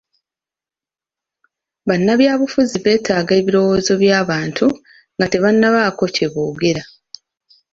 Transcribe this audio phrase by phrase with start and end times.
[1.87, 4.65] Bannabyabufuzi beetaaga ebirowoozo by'abantu
[5.15, 6.83] nga tebannabaako kye boogera.